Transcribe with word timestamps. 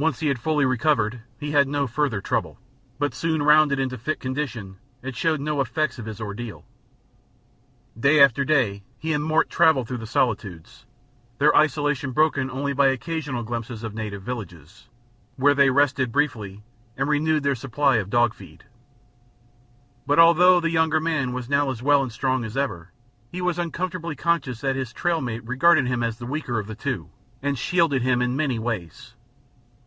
Once 0.00 0.20
he 0.20 0.28
had 0.28 0.38
fully 0.38 0.64
recovered 0.64 1.20
he 1.40 1.50
had 1.50 1.66
no 1.66 1.84
further 1.84 2.20
trouble, 2.20 2.56
but 3.00 3.12
soon 3.12 3.42
rounded 3.42 3.80
into 3.80 3.98
fit 3.98 4.20
condition 4.20 4.76
and 5.02 5.16
showed 5.16 5.40
no 5.40 5.60
effects 5.60 5.98
of 5.98 6.06
his 6.06 6.20
ordeal. 6.20 6.64
Day 7.98 8.22
after 8.22 8.44
day 8.44 8.84
he 8.96 9.12
and 9.12 9.24
Mort 9.24 9.50
traveled 9.50 9.88
through 9.88 9.96
the 9.98 10.06
solitudes, 10.06 10.86
their 11.38 11.56
isolation 11.56 12.12
broken 12.12 12.48
only 12.48 12.72
by 12.72 12.86
occasional 12.86 13.42
glimpses 13.42 13.82
of 13.82 13.92
native 13.92 14.22
villages, 14.22 14.88
where 15.34 15.56
they 15.56 15.68
rested 15.68 16.12
briefly 16.12 16.62
and 16.96 17.08
renewed 17.08 17.42
their 17.42 17.56
supply 17.56 17.96
of 17.96 18.08
dog 18.08 18.34
feed. 18.34 18.62
But 20.06 20.20
although 20.20 20.60
the 20.60 20.70
younger 20.70 21.00
man 21.00 21.32
was 21.32 21.48
now 21.48 21.72
as 21.72 21.82
well 21.82 22.04
and 22.04 22.12
strong 22.12 22.44
as 22.44 22.56
ever, 22.56 22.92
he 23.32 23.40
was 23.40 23.58
uncomfortably 23.58 24.14
conscious 24.14 24.60
that 24.60 24.76
his 24.76 24.92
trail 24.92 25.20
mate 25.20 25.42
regarded 25.44 25.88
him 25.88 26.04
as 26.04 26.18
the 26.18 26.26
weaker 26.26 26.60
of 26.60 26.68
the 26.68 26.76
two 26.76 27.10
and 27.42 27.58
shielded 27.58 28.02
him 28.02 28.22
in 28.22 28.36
many 28.36 28.60
ways. 28.60 29.16